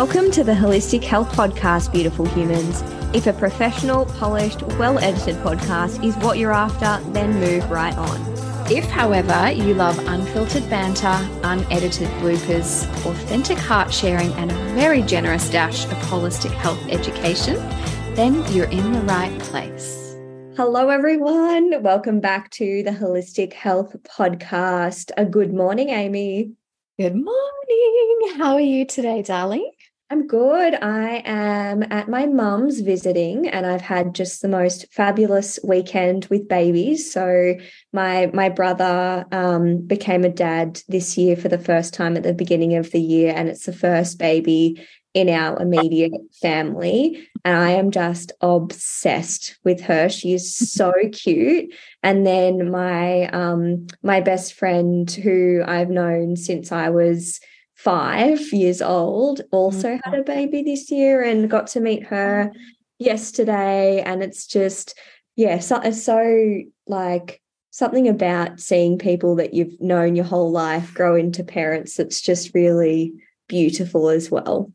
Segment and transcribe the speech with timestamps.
[0.00, 2.82] Welcome to the Holistic Health Podcast, beautiful humans.
[3.12, 8.20] If a professional, polished, well edited podcast is what you're after, then move right on.
[8.70, 15.50] If, however, you love unfiltered banter, unedited bloopers, authentic heart sharing, and a very generous
[15.50, 17.56] dash of holistic health education,
[18.14, 20.14] then you're in the right place.
[20.56, 21.82] Hello, everyone.
[21.82, 25.10] Welcome back to the Holistic Health Podcast.
[25.16, 26.52] A good morning, Amie.
[27.00, 28.36] Good morning.
[28.36, 29.72] How are you today, darling?
[30.10, 30.74] I'm good.
[30.74, 36.48] I am at my mum's visiting and I've had just the most fabulous weekend with
[36.48, 37.12] babies.
[37.12, 37.56] So
[37.92, 42.32] my my brother um, became a dad this year for the first time at the
[42.32, 47.72] beginning of the year and it's the first baby in our immediate family and I
[47.72, 50.08] am just obsessed with her.
[50.08, 51.74] She is so cute.
[52.02, 57.40] And then my um my best friend who I've known since I was
[57.88, 60.10] five years old, also mm-hmm.
[60.10, 62.52] had a baby this year and got to meet her
[62.98, 64.02] yesterday.
[64.02, 64.94] And it's just,
[65.36, 70.92] yeah, so, it's so like something about seeing people that you've known your whole life
[70.92, 73.14] grow into parents that's just really
[73.48, 74.70] beautiful as well.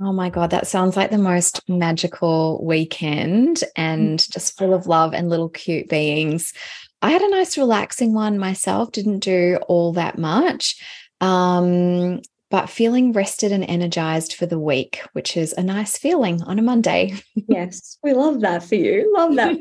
[0.00, 4.30] Oh my God, that sounds like the most magical weekend and mm.
[4.30, 6.54] just full of love and little cute beings.
[7.02, 10.82] I had a nice relaxing one myself, didn't do all that much.
[11.20, 16.58] Um, but feeling rested and energized for the week, which is a nice feeling on
[16.58, 17.14] a Monday.
[17.48, 19.12] yes, we love that for you.
[19.16, 19.56] Love that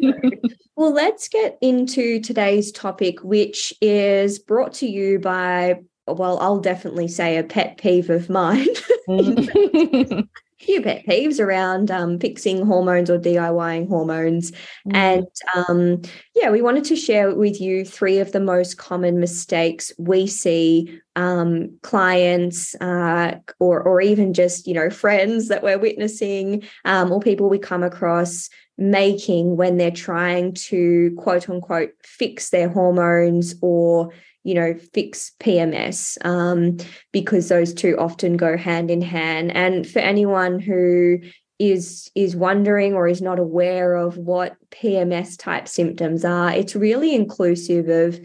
[0.75, 7.08] well, let's get into today's topic, which is brought to you by, well, I'll definitely
[7.08, 8.67] say a pet peeve of mine.
[10.66, 14.52] Few pet peeves around um, fixing hormones or DIYing hormones.
[14.88, 14.95] Mm.
[14.95, 16.02] And um,
[16.33, 20.99] yeah, we wanted to share with you three of the most common mistakes we see
[21.16, 27.19] um, clients uh, or, or even just, you know, friends that we're witnessing um, or
[27.19, 34.12] people we come across making when they're trying to quote unquote fix their hormones or
[34.45, 36.78] you know, fix PMS um,
[37.11, 39.51] because those two often go hand in hand.
[39.51, 41.19] And for anyone who
[41.57, 47.16] is is wondering or is not aware of what PMS type symptoms are, it's really
[47.16, 48.19] inclusive of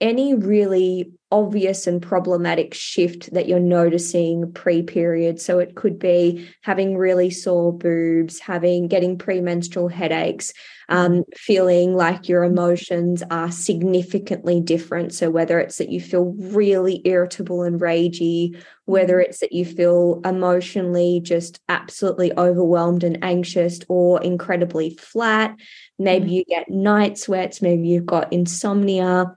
[0.00, 6.96] any really obvious and problematic shift that you're noticing pre-period so it could be having
[6.96, 10.52] really sore boobs having getting premenstrual headaches
[10.90, 17.00] um, feeling like your emotions are significantly different so whether it's that you feel really
[17.04, 19.30] irritable and ragey whether mm-hmm.
[19.30, 25.56] it's that you feel emotionally just absolutely overwhelmed and anxious or incredibly flat
[25.98, 26.34] maybe mm-hmm.
[26.34, 29.34] you get night sweats maybe you've got insomnia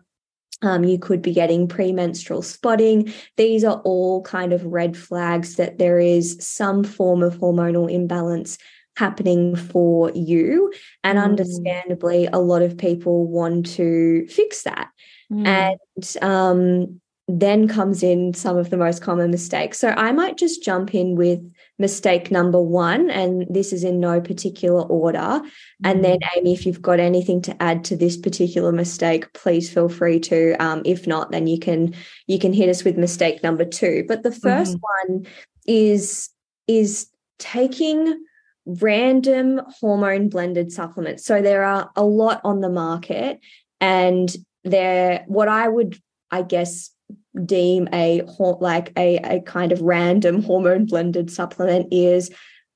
[0.63, 3.13] um, you could be getting premenstrual spotting.
[3.35, 8.57] These are all kind of red flags that there is some form of hormonal imbalance
[8.95, 10.71] happening for you.
[11.03, 11.23] And mm.
[11.23, 14.89] understandably, a lot of people want to fix that.
[15.31, 15.47] Mm.
[15.47, 19.79] And um, then comes in some of the most common mistakes.
[19.79, 21.39] So I might just jump in with
[21.79, 25.41] mistake number one, and this is in no particular order.
[25.83, 26.39] And then, mm-hmm.
[26.39, 30.53] Amie, if you've got anything to add to this particular mistake, please feel free to.
[30.61, 31.95] Um, if not, then you can
[32.27, 34.03] you can hit us with mistake number two.
[34.07, 35.13] But the 1st mm-hmm.
[35.13, 35.27] one
[35.65, 36.29] is
[36.67, 37.07] is
[37.39, 38.23] taking
[38.65, 41.25] random hormone blended supplements.
[41.25, 43.39] So there are a lot on the market,
[43.81, 45.97] and they're what I would,
[46.31, 46.91] I guess,
[47.45, 48.21] deem a
[48.59, 52.31] like a, a kind of random hormone blended supplement is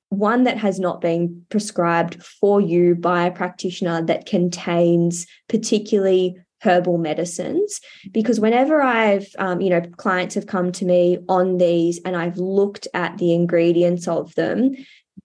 [0.10, 6.98] one that has not been prescribed for you by a practitioner that contains particularly herbal
[6.98, 7.80] medicines
[8.12, 12.38] because whenever i've um, you know clients have come to me on these and i've
[12.38, 14.76] looked at the ingredients of them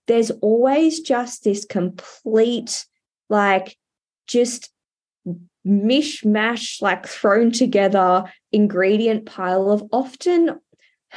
[0.07, 2.87] there's always just this complete
[3.29, 3.77] like
[4.27, 4.71] just
[5.67, 10.61] mishmash, like thrown together ingredient pile of often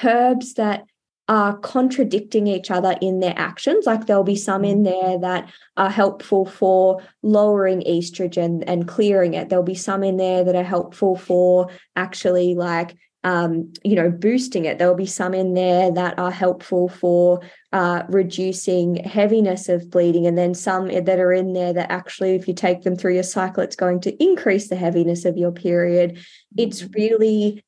[0.03, 0.85] herbs that
[1.27, 3.85] are contradicting each other in their actions.
[3.85, 4.85] Like there'll be some in mm.
[4.85, 9.49] there that are helpful for lowering estrogen and clearing it.
[9.49, 12.95] There'll be some in there that are helpful for actually like
[13.25, 14.77] um, you know, boosting it.
[14.77, 17.41] There'll be some in there that are helpful for
[17.73, 22.47] uh, reducing heaviness of bleeding, and then some that are in there that actually, if
[22.47, 26.19] you take them through your cycle, it's going to increase the heaviness of your period.
[26.55, 26.91] It's mm-hmm.
[26.93, 27.65] really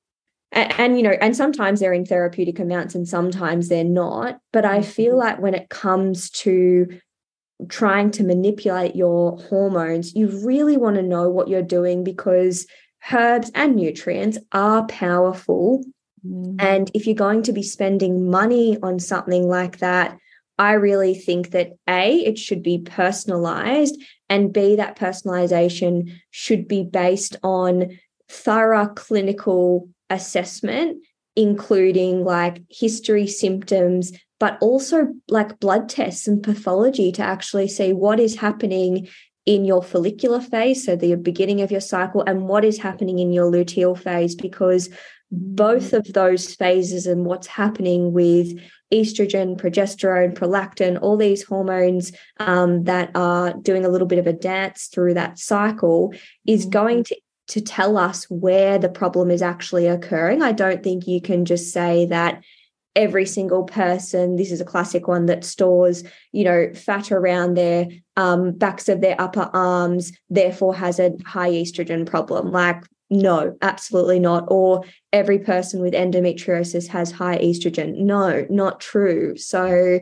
[0.51, 4.63] and, and, you know and sometimes they're in therapeutic amounts and sometimes they're not but
[4.63, 5.19] i feel mm-hmm.
[5.19, 6.87] like when it comes to
[7.67, 12.65] trying to manipulate your hormones you really want to know what you're doing because
[13.11, 15.83] herbs and nutrients are powerful
[16.27, 16.55] Mm.
[16.59, 20.17] And if you're going to be spending money on something like that,
[20.59, 26.83] I really think that A, it should be personalized, and B, that personalization should be
[26.83, 30.97] based on thorough clinical assessment,
[31.35, 38.19] including like history, symptoms, but also like blood tests and pathology to actually see what
[38.19, 39.07] is happening
[39.47, 43.31] in your follicular phase, so the beginning of your cycle, and what is happening in
[43.31, 44.89] your luteal phase, because
[45.31, 48.59] both of those phases and what's happening with
[48.93, 54.33] estrogen, progesterone, prolactin, all these hormones um, that are doing a little bit of a
[54.33, 56.13] dance through that cycle
[56.45, 56.71] is mm-hmm.
[56.71, 57.15] going to
[57.47, 60.41] to tell us where the problem is actually occurring.
[60.41, 62.43] I don't think you can just say that
[62.97, 64.35] every single person.
[64.35, 66.03] This is a classic one that stores
[66.33, 71.51] you know fat around their um, backs of their upper arms therefore has a high
[71.51, 72.51] estrogen problem.
[72.51, 74.45] Like no absolutely not.
[74.49, 74.83] Or
[75.13, 77.99] every person with endometriosis has high estrogen.
[77.99, 79.37] No not true.
[79.37, 80.01] So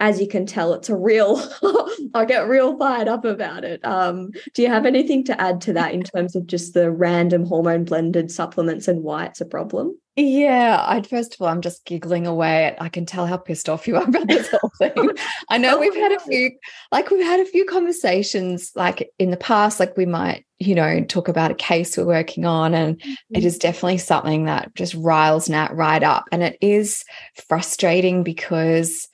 [0.00, 1.40] as you can tell it's a real
[2.14, 3.82] i get real fired up about it.
[3.84, 7.46] Um, do you have anything to add to that in terms of just the random
[7.46, 11.84] hormone blended supplements and why it's a problem yeah, I'd first of all, I'm just
[11.84, 15.10] giggling away at I can tell how pissed off you are about this whole thing.
[15.48, 16.52] I know we've had a few,
[16.92, 21.02] like we've had a few conversations like in the past, like we might, you know,
[21.04, 22.74] talk about a case we're working on.
[22.74, 23.14] And mm-hmm.
[23.34, 26.26] it is definitely something that just riles Nat right up.
[26.30, 27.04] And it is
[27.48, 29.08] frustrating because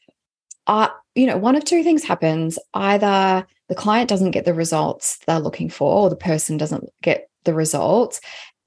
[0.66, 2.58] I, you know, one of two things happens.
[2.74, 7.30] Either the client doesn't get the results they're looking for, or the person doesn't get
[7.44, 8.20] the results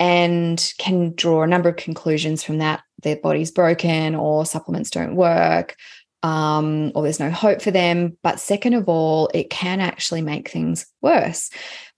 [0.03, 2.83] and can draw a number of conclusions from that.
[3.03, 5.77] Their body's broken, or supplements don't work,
[6.23, 8.17] um, or there's no hope for them.
[8.21, 11.49] But second of all, it can actually make things worse,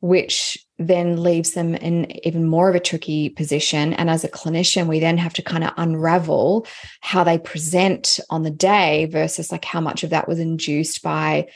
[0.02, 3.94] which then leaves them in even more of a tricky position.
[3.94, 6.68] And as a clinician, we then have to kind of unravel
[7.02, 11.48] how they present on the day versus like how much of that was induced by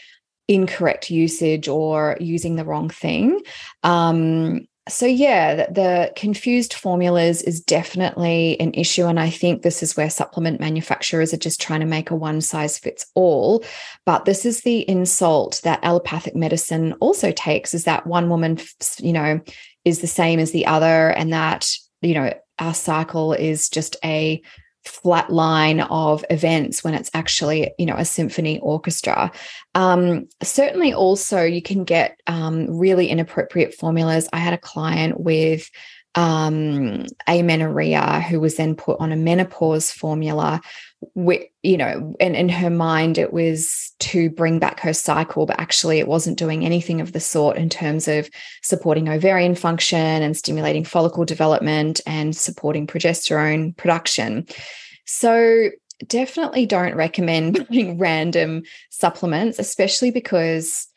[0.48, 3.40] incorrect usage or using the wrong thing.
[3.84, 9.82] Um, so yeah the, the, confused formulas is definitely an issue and i think this
[9.82, 13.64] is where supplement manufacturers are just trying to make a one size fits all
[14.06, 18.60] but this is the insult that allopathic medicine also takes is that one woman
[18.98, 19.40] you know
[19.86, 21.70] is the same as the other and that
[22.02, 24.42] you know our cycle is just a
[24.86, 29.32] flat line of events when it's actually you know a symphony orchestra.
[29.76, 34.30] Um, certainly also you can get um, really inappropriate formulas.
[34.34, 35.70] I had a client with
[36.16, 40.60] um, amenorrhea who was then put on a menopause formula
[41.16, 46.00] you know and in her mind it was to bring back her cycle but actually
[46.00, 48.30] it wasn't doing anything of the sort in terms of
[48.64, 54.46] supporting ovarian function and stimulating follicle development and supporting progesterone production.
[55.06, 55.70] So
[56.08, 60.88] definitely don't recommend buying random supplements especially because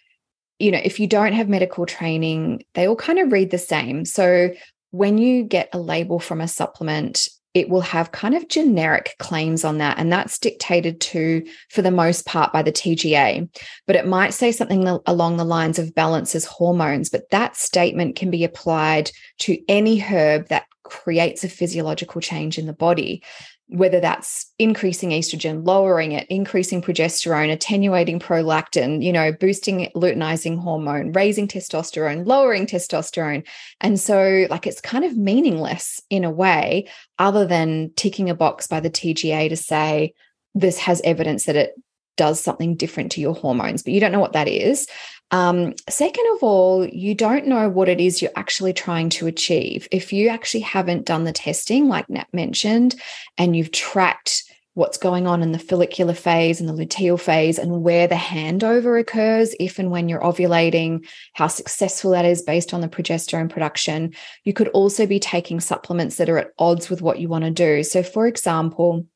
[0.59, 4.05] you know if you don't have medical training they all kind of read the same.
[4.05, 4.51] So
[4.93, 9.65] when you get a label from a supplement it will have kind of generic claims
[9.65, 9.99] on that.
[9.99, 13.49] And that's dictated to, for the most part, by the TGA.
[13.87, 18.31] But it might say something along the lines of balances hormones, but that statement can
[18.31, 23.23] be applied to any herb that creates a physiological change in the body
[23.73, 31.13] whether that's increasing estrogen, lowering it, increasing progesterone, attenuating prolactin, you know, boosting luteinizing hormone,
[31.13, 33.47] raising testosterone, lowering testosterone.
[33.81, 36.89] And so, like, it's kind of meaningless in a way,
[37.19, 40.13] other than ticking a box by the TGA to say
[40.55, 41.73] this has evidence that it
[42.17, 44.87] does something different to your hormones, but you don't know what that is.
[45.33, 49.89] Um, second of all, you don't know what it is you're actually trying to achieve.
[49.91, 52.95] If you actually haven't done the testing, like Nat mentioned,
[53.39, 57.83] and you've tracked what's going on in the follicular phase and the luteal phase and
[57.83, 62.81] where the handover occurs, if and when you're ovulating, how successful that is based on
[62.81, 64.15] the progesterone production.
[64.45, 67.51] You could also be taking supplements that are at odds with what you want to
[67.51, 67.83] do.
[67.83, 69.07] So, for example,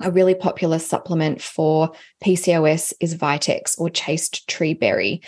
[0.00, 1.90] a really popular supplement for
[2.24, 5.22] PCOS is Vitex or chaste tree berry.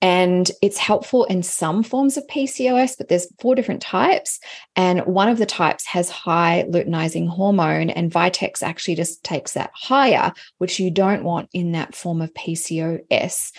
[0.00, 4.38] And it's helpful in some forms of PCOS, but there's four different types.
[4.76, 9.70] And one of the types has high luteinizing hormone, and Vitex actually just takes that
[9.72, 13.52] higher, which you don't want in that form of PCOS.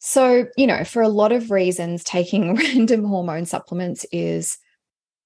[0.00, 4.58] So, you know, for a lot of reasons, taking random hormone supplements is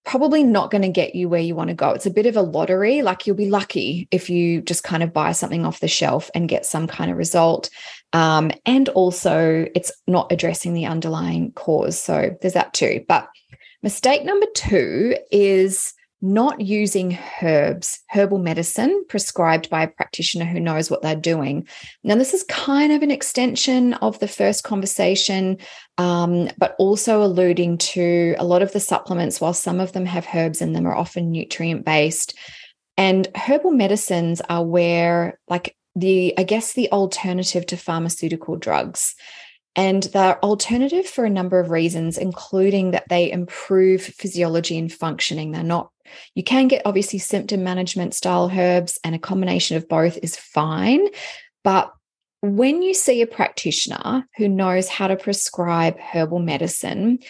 [0.09, 1.91] probably not going to get you where you want to go.
[1.91, 3.03] It's a bit of a lottery.
[3.03, 6.49] Like you'll be lucky if you just kind of buy something off the shelf and
[6.49, 7.69] get some kind of result.
[8.15, 11.99] Um, and also, it's not addressing the underlying cause.
[11.99, 13.05] So there's that too.
[13.07, 13.29] But
[13.83, 20.91] mistake number two is not using herbs, herbal medicine prescribed by a practitioner who knows
[20.91, 21.67] what they're doing.
[22.03, 25.59] Now, this is kind of an extension of the first conversation,
[25.97, 30.27] um, but also alluding to a lot of the supplements, while some of them have
[30.35, 32.37] herbs in them, are often nutrient based.
[32.97, 39.15] And herbal medicines are where, like, the, I guess, the alternative to pharmaceutical drugs.
[39.79, 45.53] And they're alternative for a number of reasons, including that they improve physiology and functioning.
[45.53, 45.93] They're not,
[46.35, 51.07] you can get obviously symptom management style herbs, and a combination of both is fine.
[51.63, 51.93] But
[52.41, 57.21] when you see a practitioner who knows how to prescribe herbal medicine,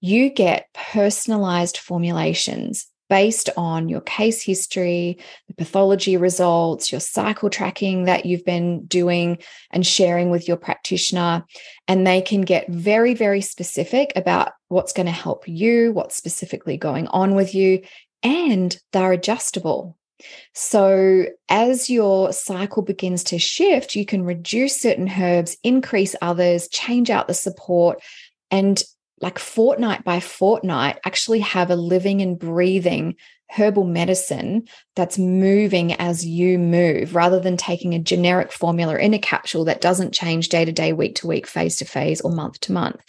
[0.00, 8.04] you get personalized formulations based on your case history, the pathology results, your cycle tracking
[8.04, 9.38] that you've been doing
[9.70, 11.44] and sharing with your practitioner.
[11.86, 16.76] And they can get very, very specific about what's going to help you, what's specifically
[16.76, 17.82] going on with you,
[18.22, 19.96] and they're adjustable.
[20.52, 27.08] So, as your cycle begins to shift, you can reduce certain herbs, increase others, change
[27.08, 28.02] out the support,
[28.50, 28.82] and
[29.20, 33.16] like fortnight by fortnight, actually have a living and breathing
[33.50, 39.18] herbal medicine that's moving as you move rather than taking a generic formula in a
[39.18, 42.60] capsule that doesn't change day to day, week to week, phase to phase, or month
[42.60, 43.02] to month.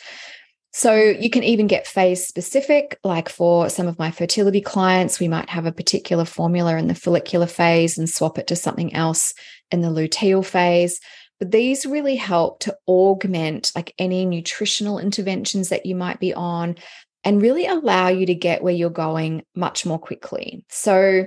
[0.71, 5.27] So you can even get phase specific, like for some of my fertility clients, we
[5.27, 9.33] might have a particular formula in the follicular phase and swap it to something else
[9.71, 10.99] in the luteal phase.
[11.39, 16.75] But these really help to augment like any nutritional interventions that you might be on
[17.23, 20.65] and really allow you to get where you're going much more quickly.
[20.69, 21.25] So,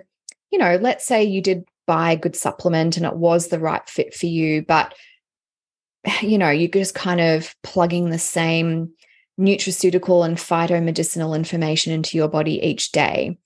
[0.51, 3.87] you know, let's say you did buy a good supplement and it was the right
[3.89, 4.95] fit for you, but
[6.23, 8.93] you know, you're just kind of plugging the same
[9.41, 13.39] nutraceutical and phytomedicinal information into your body each day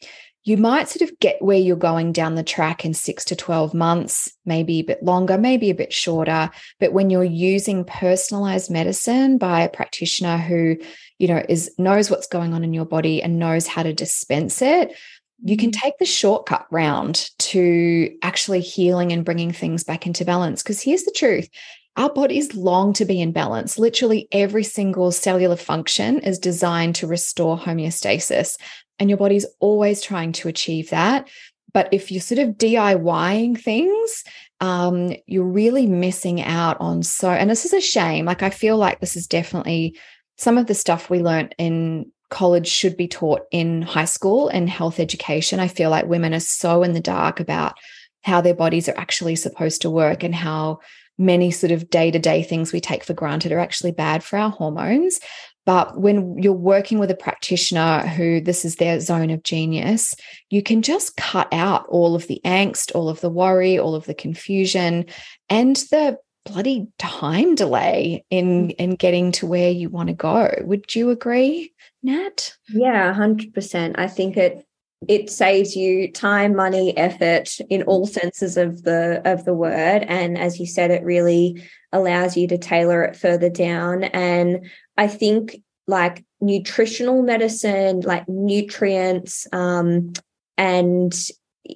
[0.46, 3.74] you might sort of get where you're going down the track in six to 12
[3.74, 6.50] months, maybe a bit longer, maybe a bit shorter.
[6.78, 10.76] But when you're using personalized medicine by a practitioner who,
[11.18, 14.62] you know, is knows what's going on in your body and knows how to dispense
[14.62, 14.96] it,
[15.42, 15.80] you can mm-hmm.
[15.80, 20.62] take the shortcut round to actually healing and bringing things back into balance.
[20.62, 21.48] Because here's the truth
[21.96, 23.78] our bodies long to be in balance.
[23.78, 28.58] Literally every single cellular function is designed to restore homeostasis
[28.98, 31.28] and your body's always trying to achieve that.
[31.72, 34.24] But if you're sort of DIYing things,
[34.60, 38.24] um, you're really missing out on so, and this is a shame.
[38.24, 39.98] Like, I feel like this is definitely
[40.38, 44.68] some of the stuff we learned in college should be taught in high school and
[44.68, 45.60] health education.
[45.60, 47.74] I feel like women are so in the dark about
[48.22, 50.80] how their bodies are actually supposed to work and how
[51.18, 54.38] many sort of day to day things we take for granted are actually bad for
[54.38, 55.20] our hormones.
[55.66, 60.14] But when you're working with a practitioner who this is their zone of genius,
[60.48, 64.06] you can just cut out all of the angst, all of the worry, all of
[64.06, 65.06] the confusion,
[65.50, 68.70] and the bloody time delay in mm-hmm.
[68.78, 70.50] in getting to where you want to go.
[70.62, 72.54] Would you agree, Nat?
[72.68, 73.98] Yeah, 100%.
[73.98, 74.64] I think it
[75.08, 78.20] it saves you time money effort in all mm-hmm.
[78.20, 82.56] senses of the of the word and as you said it really allows you to
[82.56, 90.12] tailor it further down and I think like nutritional medicine, like nutrients, um,
[90.58, 91.14] and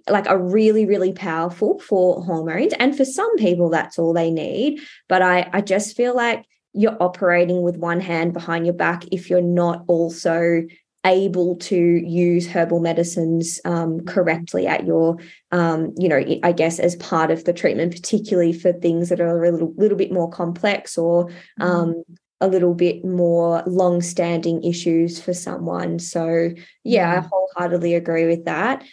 [0.08, 2.72] like are really, really powerful for hormones.
[2.78, 4.80] And for some people, that's all they need.
[5.08, 9.28] But I, I just feel like you're operating with one hand behind your back if
[9.28, 10.62] you're not also
[11.04, 15.16] able to use herbal medicines um, correctly at your,
[15.50, 19.42] um, you know, I guess as part of the treatment, particularly for things that are
[19.42, 21.62] a little, little bit more complex or mm-hmm.
[21.62, 22.04] um,
[22.40, 25.98] a little bit more long standing issues for someone.
[25.98, 26.50] So,
[26.84, 27.28] yeah, I mm.
[27.30, 28.84] wholeheartedly agree with that.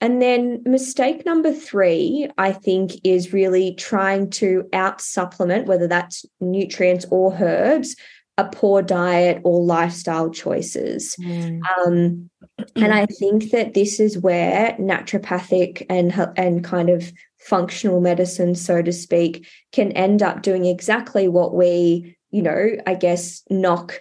[0.00, 6.26] And then mistake number three, I think, is really trying to out supplement, whether that's
[6.40, 7.94] nutrients or herbs,
[8.36, 11.14] a poor diet or lifestyle choices.
[11.20, 11.60] Mm.
[11.78, 12.30] Um,
[12.74, 18.82] and I think that this is where naturopathic and and kind of functional medicine, so
[18.82, 24.00] to speak, can end up doing exactly what we you know, I guess, knock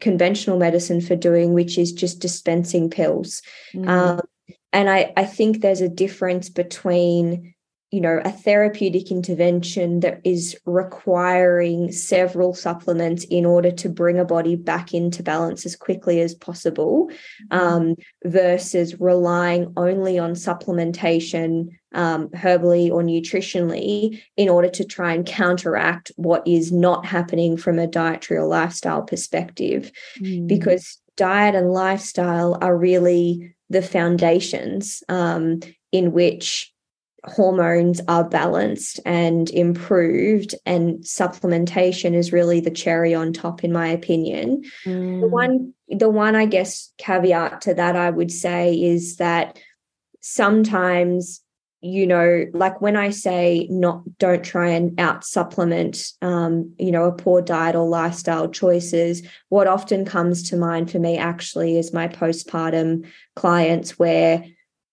[0.00, 3.40] conventional medicine for doing, which is just dispensing pills.
[3.74, 3.88] Mm.
[3.88, 4.20] Um,
[4.72, 7.54] and I, I think there's a difference between
[7.90, 14.24] you know a therapeutic intervention that is requiring several supplements in order to bring a
[14.24, 17.10] body back into balance as quickly as possible
[17.50, 25.24] um, versus relying only on supplementation um, herbally or nutritionally in order to try and
[25.24, 29.90] counteract what is not happening from a dietary or lifestyle perspective
[30.20, 30.46] mm.
[30.46, 36.72] because diet and lifestyle are really the foundations um, in which
[37.28, 43.88] hormones are balanced and improved and supplementation is really the cherry on top in my
[43.88, 45.20] opinion mm.
[45.20, 49.58] the one the one i guess caveat to that i would say is that
[50.20, 51.42] sometimes
[51.80, 57.04] you know like when i say not don't try and out supplement um you know
[57.04, 61.92] a poor diet or lifestyle choices what often comes to mind for me actually is
[61.92, 63.06] my postpartum
[63.36, 64.44] clients where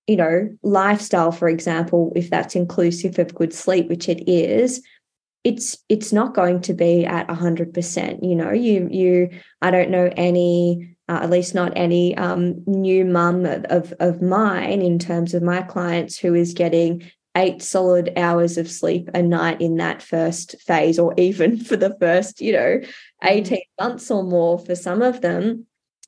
[0.07, 4.81] you know, lifestyle, for example, if that's inclusive of good sleep, which it is,
[5.45, 9.29] it's it's not going to be at 100% you know you you
[9.61, 14.81] i don't know any uh, at least not any um, new mum of, of mine
[14.81, 17.03] in terms of my clients who is getting
[17.37, 21.95] eight solid hours of sleep a night in that first phase or even for the
[21.99, 22.89] first you know mm.
[23.23, 25.65] 18 months or more for some of them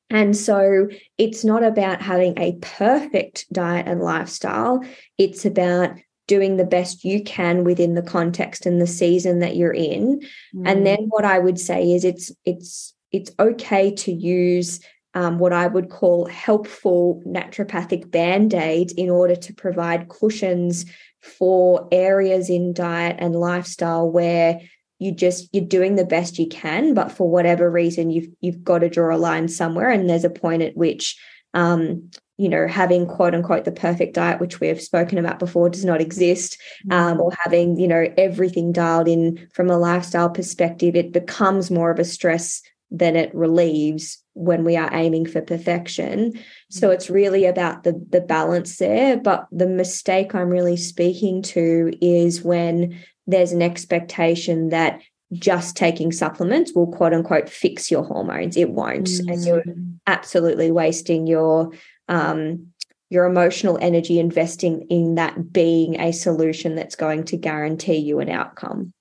[0.10, 0.88] and so
[1.18, 4.84] it's not about having a perfect diet and lifestyle.
[5.18, 5.92] It's about
[6.28, 10.22] doing the best you can within the context and the season that you're in.
[10.56, 10.64] Mm.
[10.66, 14.82] And then what I would say is it's it's it's okay to use
[15.14, 20.86] um, what I would call helpful naturopathic band-aids in order to provide cushions
[21.22, 24.62] for areas in diet and lifestyle where
[25.00, 28.80] you just you're doing the best you can but for whatever reason you've you've got
[28.80, 31.18] to draw a line somewhere and there's a point at which
[31.54, 35.70] um you know having quote unquote the perfect diet which we have spoken about before
[35.70, 36.94] does not exist mm.
[36.94, 41.92] um, or having you know everything dialed in from a lifestyle perspective it becomes more
[41.92, 46.32] of a stress than it relieves when we are aiming for perfection
[46.70, 46.94] so mm.
[46.94, 52.44] it's really about the the balance there but the mistake i'm really speaking to is
[52.44, 55.02] when there's an expectation that
[55.34, 58.56] just taking supplements will quote unquote fix your hormones.
[58.56, 59.08] It won't.
[59.08, 59.34] Mm.
[59.34, 59.64] And you're
[60.08, 61.72] absolutely wasting your
[62.08, 62.68] um,
[63.10, 68.30] your emotional energy investing in that being a solution that's going to guarantee you an
[68.30, 68.94] outcome.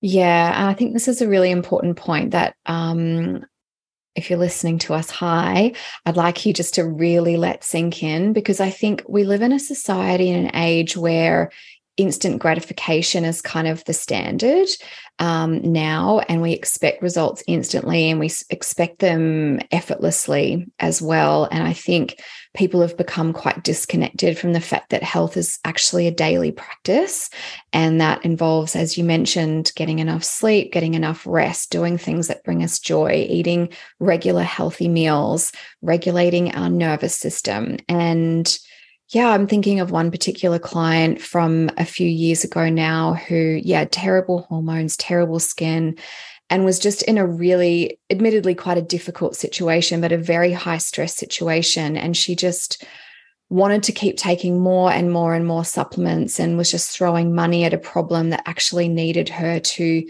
[0.00, 3.44] Yeah, and I think this is a really important point that um,
[4.14, 5.72] if you're listening to us, hi,
[6.04, 9.52] I'd like you just to really let sink in because I think we live in
[9.52, 11.50] a society in an age where
[11.96, 14.68] instant gratification is kind of the standard
[15.18, 21.48] um, now, and we expect results instantly and we expect them effortlessly as well.
[21.50, 22.20] And I think
[22.54, 27.30] people have become quite disconnected from the fact that health is actually a daily practice.
[27.72, 32.44] And that involves, as you mentioned, getting enough sleep, getting enough rest, doing things that
[32.44, 37.78] bring us joy, eating regular healthy meals, regulating our nervous system.
[37.88, 38.58] And
[39.10, 43.84] yeah, I'm thinking of one particular client from a few years ago now who, yeah,
[43.90, 45.96] terrible hormones, terrible skin,
[46.50, 50.78] and was just in a really, admittedly, quite a difficult situation, but a very high
[50.78, 51.96] stress situation.
[51.96, 52.84] And she just
[53.48, 57.64] wanted to keep taking more and more and more supplements and was just throwing money
[57.64, 60.04] at a problem that actually needed her to,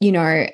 [0.00, 0.48] you know,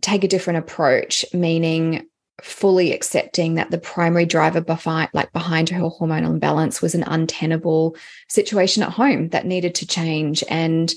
[0.00, 2.06] take a different approach, meaning
[2.40, 7.96] fully accepting that the primary driver behind like behind her hormonal imbalance was an untenable
[8.28, 10.42] situation at home that needed to change.
[10.48, 10.92] And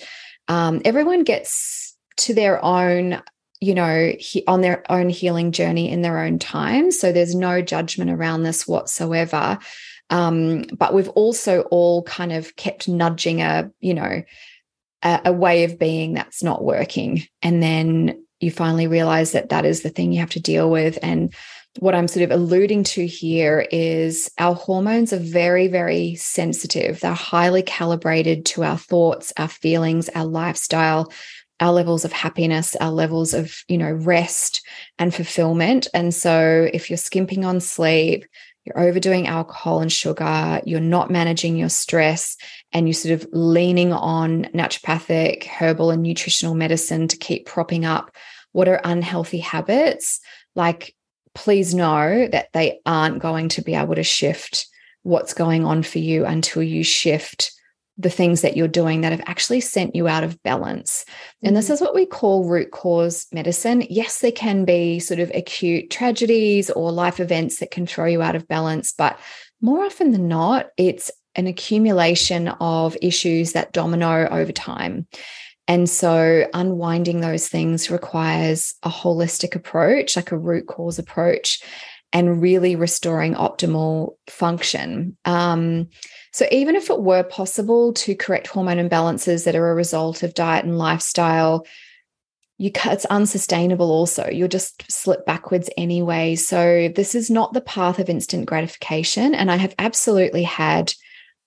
[0.47, 3.21] um, everyone gets to their own
[3.61, 6.91] you know he, on their own healing journey in their own time.
[6.91, 9.59] So there's no judgment around this whatsoever.
[10.11, 14.23] Um, but we've also all kind of kept nudging a you know
[15.03, 17.23] a, a way of being that's not working.
[17.41, 20.97] And then you finally realize that that is the thing you have to deal with.
[21.01, 21.33] And
[21.79, 27.01] what I'm sort of alluding to here is our hormones are very, very sensitive.
[27.01, 31.11] They're highly calibrated to our thoughts, our feelings, our lifestyle,
[31.59, 34.65] our levels of happiness, our levels of, you know, rest
[34.99, 35.87] and fulfillment.
[35.93, 38.25] And so if you're skimping on sleep,
[38.65, 42.35] you're overdoing alcohol and sugar, you're not managing your stress,
[42.73, 48.11] and you're sort of leaning on naturopathic, herbal, and nutritional medicine to keep propping up
[48.55, 50.21] what are unhealthy habits,
[50.55, 50.95] like
[51.33, 54.67] please know that they aren't going to be able to shift
[55.03, 57.51] what's going on for you until you shift
[57.97, 61.03] the things that you're doing that have actually sent you out of balance.
[61.03, 61.47] Mm-hmm.
[61.47, 61.73] And this mm-hmm.
[61.73, 63.83] is what we call root cause medicine.
[63.89, 68.21] Yes, there can be sort of acute tragedies or life events that can throw you
[68.21, 69.19] out of balance, but
[69.59, 75.07] more often than not, it's an accumulation of issues that domino over time.
[75.67, 81.63] And so unwinding those things requires a holistic approach, like a root cause approach,
[82.13, 85.17] and really restoring optimal function.
[85.25, 85.89] Um,
[86.31, 90.33] so, even if it were possible to correct hormone imbalances that are a result of
[90.33, 91.65] diet and lifestyle,
[92.57, 97.99] you it's unsustainable also you'll just slip backwards anyway so this is not the path
[97.99, 100.93] of instant gratification and i have absolutely had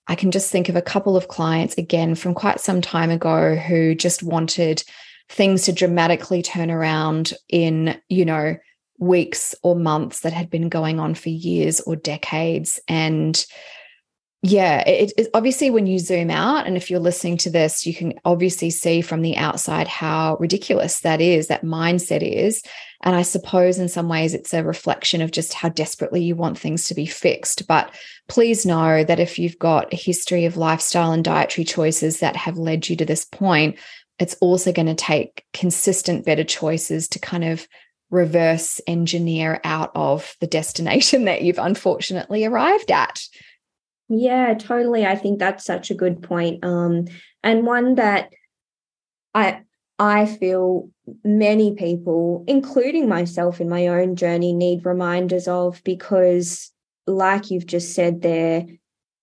[0.09, 3.55] i can just think of a couple of clients again from quite some time ago
[3.55, 4.83] who just wanted
[5.29, 8.57] things to dramatically turn around in you know
[8.99, 12.79] weeks or months that had been going on for years or decades.
[12.87, 13.43] And
[14.41, 17.93] yeah, it, it, obviously when you zoom out, and if you're listening to this, you
[17.93, 22.63] can obviously see from the outside how ridiculous that is, that mindset is.
[23.03, 26.57] And I suppose in some ways it's a reflection of just how desperately you want
[26.57, 27.67] things to be fixed.
[27.67, 27.93] But
[28.29, 32.57] please know that if you've got a history of lifestyle and dietary choices that have
[32.57, 33.77] led you to this point,
[34.19, 37.67] it's also going to take consistent, better choices to kind of
[38.09, 43.21] reverse engineer out of the destination that you've unfortunately arrived at.
[44.09, 45.05] Yeah, totally.
[45.05, 46.65] I think that's such a good point.
[46.65, 47.05] Um,
[47.43, 48.33] and one that
[49.33, 49.61] I
[49.99, 50.89] I feel
[51.23, 56.71] many people, including myself in my own journey, need reminders of because,
[57.05, 58.65] like you've just said there,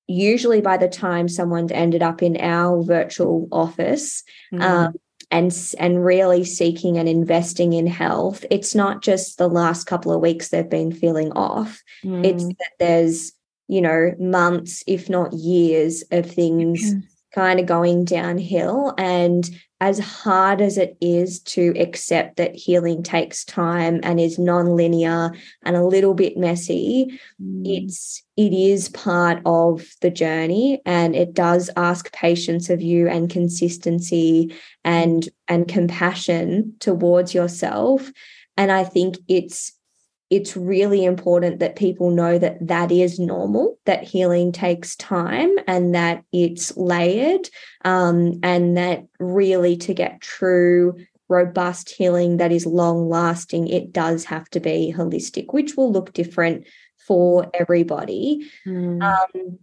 [0.07, 4.23] usually by the time someone's ended up in our virtual office
[4.53, 4.63] mm.
[4.63, 4.95] um,
[5.31, 10.21] and and really seeking and investing in health, it's not just the last couple of
[10.21, 11.83] weeks they've been feeling off.
[12.05, 12.25] Mm.
[12.25, 13.33] It's that there's
[13.69, 16.95] you know, months, if not years, of things
[17.37, 18.95] kind of going downhill.
[18.97, 19.49] And
[19.79, 25.77] as hard as it is to accept that healing takes time and is non-linear and
[25.77, 27.63] a little bit messy, mm.
[27.65, 33.29] it's it is part of the journey and it does ask patience of you and
[33.29, 38.11] consistency and and compassion towards yourself.
[38.57, 39.76] And I think it's
[40.31, 45.95] it's really important that people know that that is normal, that healing takes time and
[45.95, 47.49] that it's layered,
[47.85, 50.97] um, and that really to get true,
[51.29, 56.13] robust healing that is long lasting, it does have to be holistic, which will look
[56.13, 56.67] different
[57.07, 58.51] for everybody.
[58.67, 59.03] Mm.
[59.03, 59.59] Um,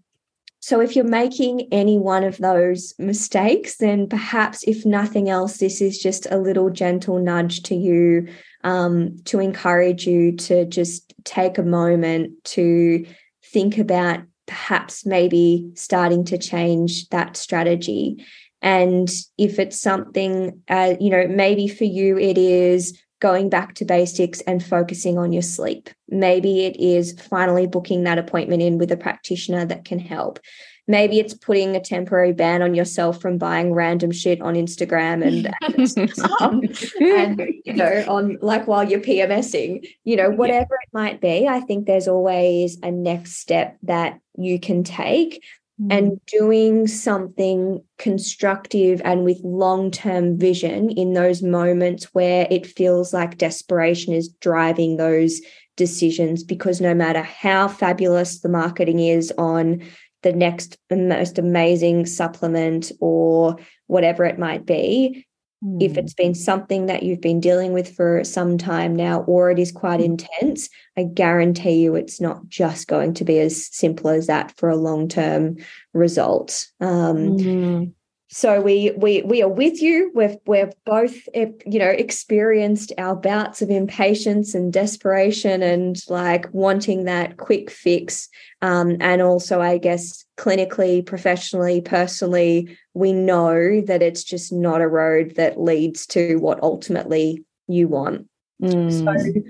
[0.61, 5.81] so, if you're making any one of those mistakes, then perhaps, if nothing else, this
[5.81, 8.29] is just a little gentle nudge to you
[8.63, 13.05] um, to encourage you to just take a moment to
[13.45, 18.25] think about perhaps maybe starting to change that strategy.
[18.61, 23.85] And if it's something, uh, you know, maybe for you it is going back to
[23.85, 25.89] basics and focusing on your sleep.
[26.09, 30.39] Maybe it is finally booking that appointment in with a practitioner that can help
[30.87, 35.49] maybe it's putting a temporary ban on yourself from buying random shit on Instagram and,
[36.99, 41.47] and, and you know on like while you're PMSing, you know whatever it might be.
[41.47, 45.43] I think there's always a next step that you can take.
[45.89, 46.19] And mm.
[46.27, 53.39] doing something constructive and with long term vision in those moments where it feels like
[53.39, 55.41] desperation is driving those
[55.75, 59.81] decisions because no matter how fabulous the marketing is on
[60.23, 63.57] the next most amazing supplement or
[63.87, 65.25] whatever it might be
[65.63, 65.83] mm.
[65.83, 65.99] if hmm.
[65.99, 69.71] it's been something that you've been dealing with for some time now or it is
[69.71, 70.05] quite mm.
[70.05, 74.69] intense i guarantee you it's not just going to be as simple as that for
[74.69, 75.57] a long term
[75.93, 77.93] result um, mm
[78.29, 83.15] so we we we are with you we've we've both eh, you know experienced our
[83.15, 88.29] bouts of impatience and desperation and like wanting that quick fix
[88.61, 94.87] um, and also i guess clinically professionally personally we know that it's just not a
[94.87, 98.27] road that leads to what ultimately you want
[98.61, 98.91] mm.
[98.91, 99.41] so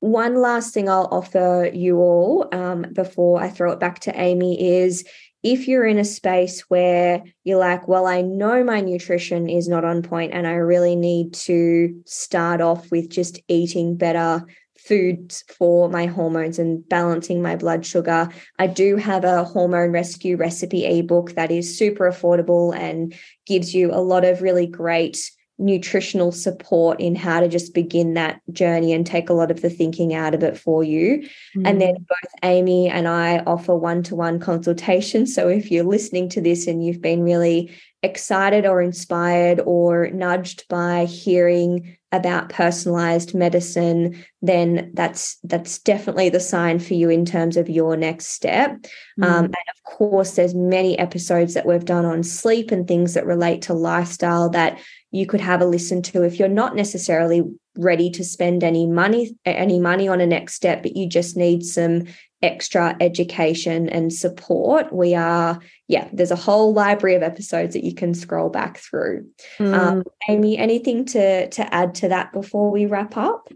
[0.00, 4.62] one last thing I'll offer you all um, before I throw it back to Amie
[4.62, 5.04] is
[5.46, 9.84] if you're in a space where you're like, well, I know my nutrition is not
[9.84, 14.44] on point and I really need to start off with just eating better
[14.76, 18.28] foods for my hormones and balancing my blood sugar.
[18.58, 23.14] I do have a hormone rescue recipe ebook that is super affordable and
[23.46, 28.40] gives you a lot of really great nutritional support in how to just begin that
[28.52, 31.26] journey and take a lot of the thinking out of it for you.
[31.56, 31.66] Mm.
[31.66, 35.26] And then both Amie and I offer one to one consultation.
[35.26, 37.70] So if you're listening to this and you've been really
[38.02, 46.38] excited or inspired or nudged by hearing about personalized medicine then that's that's definitely the
[46.38, 48.70] sign for you in terms of your next step
[49.18, 49.24] mm.
[49.24, 53.26] um, and of course there's many episodes that we've done on sleep and things that
[53.26, 54.78] relate to lifestyle that
[55.10, 57.42] you could have a listen to if you're not necessarily
[57.78, 61.64] ready to spend any money any money on a next step but you just need
[61.64, 62.04] some
[62.42, 67.94] extra education and support, we are, yeah, there's a whole library of episodes that you
[67.94, 69.26] can scroll back through.
[69.58, 69.74] Mm.
[69.74, 73.48] Um, Amie, anything to to add to that before we wrap up?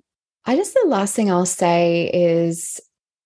[0.46, 2.80] I just the last thing I'll say is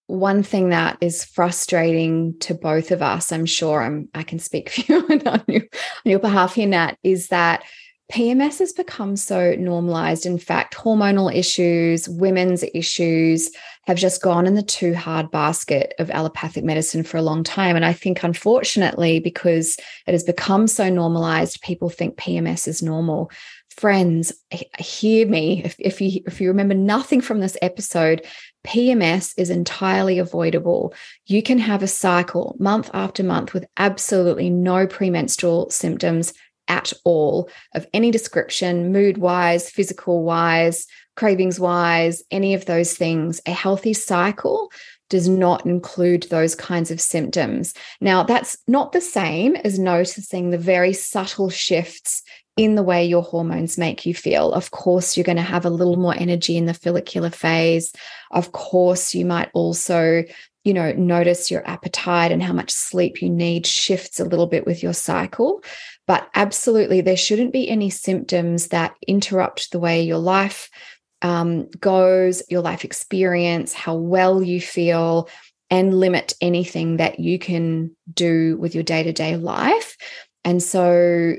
[0.07, 4.69] one thing that is frustrating to both of us, I'm sure I'm, I can speak
[4.71, 7.65] for you on your, on your behalf here, Nat, is that
[8.13, 10.27] PMS has become so normalized.
[10.27, 13.51] In fact, hormonal issues, women's issues
[13.87, 17.77] have just gone in the too hard basket of allopathic medicine for a long time.
[17.77, 23.31] And I think, unfortunately, because it has become so normalized, people think PMS is normal.
[23.71, 24.33] Friends,
[24.79, 25.63] hear me.
[25.65, 28.25] If, if you if you remember nothing from this episode,
[28.65, 30.95] PMS is entirely avoidable.
[31.27, 36.33] You can have a cycle month after month with absolutely no premenstrual symptoms
[36.69, 43.41] at all of any description, mood wise, physical wise, cravings wise, any of those things.
[43.47, 44.71] A healthy cycle
[45.11, 47.75] does not include those kinds of symptoms.
[48.01, 52.23] Now, that's not the same as noticing the very subtle shifts
[52.57, 54.53] in the way your hormones make you feel.
[54.53, 57.93] Of course, you're going to have a little more energy in the follicular phase.
[58.31, 60.25] Of course, you might also
[60.65, 64.67] you know notice your appetite and how much sleep you need shifts a little bit
[64.67, 65.63] with your cycle
[66.07, 70.69] but absolutely, there shouldn't be any symptoms that interrupt the way your life
[71.23, 75.29] um, goes, your life experience, how well you feel,
[75.71, 79.97] and limit anything that you can do with your day to day life.
[80.45, 81.37] And so,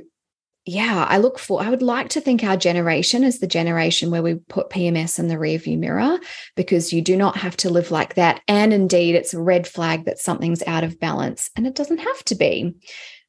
[0.66, 4.24] yeah, I look for, I would like to think our generation is the generation where
[4.24, 6.18] we put PMS in the rearview mirror
[6.56, 8.42] because you do not have to live like that.
[8.48, 12.26] And indeed, it's a red flag that something's out of balance and it doesn't have
[12.26, 12.74] to be.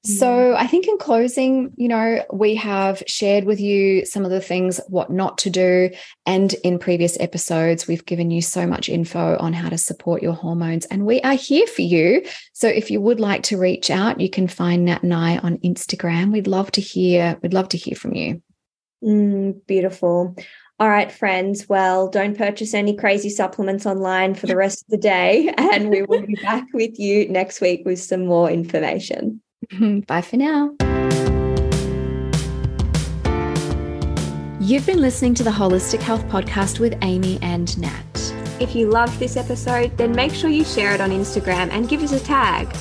[0.07, 0.55] So, mm.
[0.55, 4.81] I think in closing, you know, we have shared with you some of the things,
[4.89, 5.91] what not to do.
[6.25, 10.35] And in previous episodes, we've given you so much info on how to support your
[10.35, 10.87] hormones.
[10.87, 12.25] And we are here for you.
[12.53, 15.59] So, if you would like to reach out, you can find Nat and I on
[15.59, 16.33] Instagram.
[16.33, 18.41] We'd love to hear, we'd love to hear from you.
[19.03, 20.37] Mm, beautiful.
[20.79, 21.69] All right, friends.
[21.69, 25.53] Well, don't purchase any crazy supplements online for the rest of the day.
[25.59, 29.41] And we will be back with you next week with some more information.
[30.07, 30.75] Bye for now.
[34.61, 38.33] You've been listening to the Holistic Health Podcast with Amie and Nat.
[38.59, 42.03] If you loved this episode, then make sure you share it on Instagram and give
[42.03, 42.75] us a tag.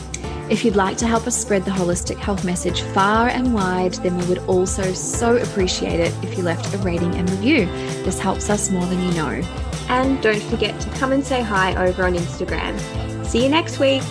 [0.50, 4.17] If you'd like to help us spread the holistic health message far and wide, then
[4.17, 7.65] we would also so appreciate it if you left a rating and review.
[8.04, 9.41] This helps us more than you know.
[9.89, 13.26] And don't forget to come and say hi over on Instagram.
[13.26, 14.02] See you next week.